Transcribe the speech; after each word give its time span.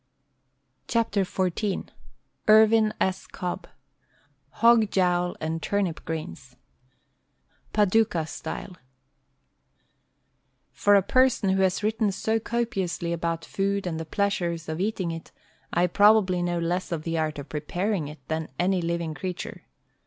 THE 0.87 0.93
STAG 0.93 1.11
COOK 1.11 1.35
BOOK 1.35 1.53
XIV 1.55 1.89
Irvin 2.47 2.91
S. 2.99 3.27
Cobb 3.27 3.67
HOG 4.49 4.89
JOWL 4.89 5.37
AND 5.39 5.61
TURNIP 5.61 6.03
GREENS 6.05 6.55
Paducah 7.71 8.25
Style 8.25 8.77
For 10.71 10.95
a 10.95 11.03
person 11.03 11.49
who 11.51 11.61
has 11.61 11.83
written 11.83 12.11
so 12.11 12.39
copiously 12.39 13.13
about 13.13 13.45
food 13.45 13.85
and 13.85 13.99
the 13.99 14.03
pleasures 14.05 14.67
of 14.67 14.79
eating 14.81 15.11
it, 15.11 15.31
I 15.71 15.85
probably 15.85 16.41
know 16.41 16.57
less 16.57 16.91
of 16.91 17.03
the 17.03 17.19
art 17.19 17.37
of 17.37 17.49
preparing 17.49 18.07
it 18.07 18.27
than 18.27 18.49
any 18.57 18.81
living 18.81 19.13
creature. 19.13 19.65